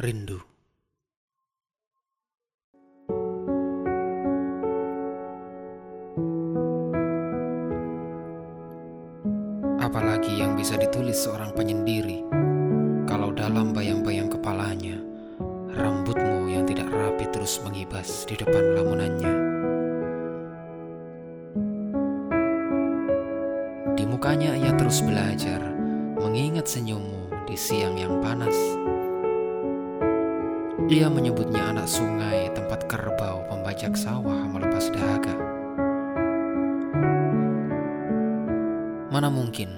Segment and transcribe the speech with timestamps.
[0.00, 0.40] Rindu.
[9.76, 12.24] Apalagi yang bisa ditulis seorang penyendiri
[13.04, 14.96] Kalau dalam bayang-bayang kepalanya
[15.76, 19.34] Rambutmu yang tidak rapi terus mengibas di depan lamunannya.
[24.00, 25.60] Di mukanya ia terus belajar
[26.16, 28.56] Mengingat senyummu di siang yang panas
[30.90, 35.38] ia menyebutnya anak sungai tempat kerbau pembajak sawah melepas dahaga.
[39.14, 39.70] Mana mungkin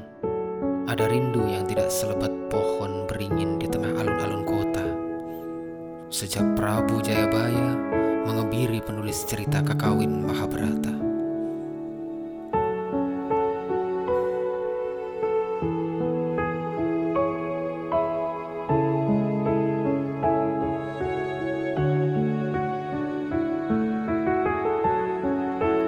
[0.89, 4.87] ada rindu yang tidak selebat pohon beringin di tengah alun-alun kota.
[6.09, 7.77] Sejak Prabu Jayabaya
[8.25, 11.12] mengebiri penulis cerita kakawin Mahabharata.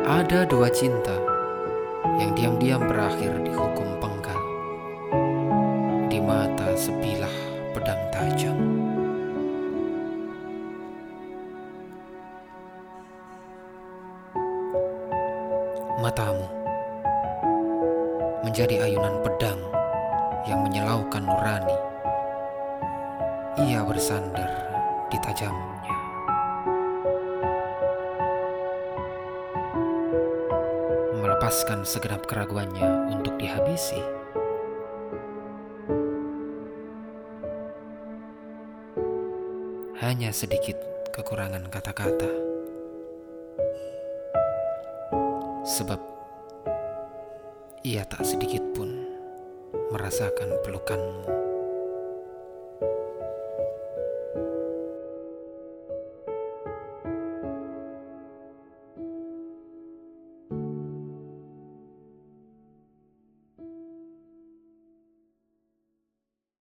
[0.05, 1.17] Ada dua cinta
[2.21, 4.37] yang diam-diam berakhir di hukum penggal.
[6.13, 7.33] Di mata sebilah
[7.73, 8.59] pedang tajam.
[16.05, 16.53] Matamu
[18.45, 19.57] menjadi ayunan pedang
[20.45, 21.79] yang menyelaukan nurani.
[23.57, 24.53] Ia bersandar
[25.09, 26.04] di tajamnya.
[31.55, 34.03] Melepaskan segenap keraguannya untuk dihabisi.
[40.03, 40.75] Hanya sedikit
[41.15, 42.27] kekurangan kata-kata.
[45.63, 46.03] Sebab
[47.87, 48.91] ia tak sedikit pun
[49.95, 51.54] merasakan pelukanmu.